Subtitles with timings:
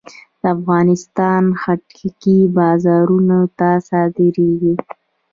[0.41, 4.73] د افغانستان خټکی بازارونو ته صادرېږي.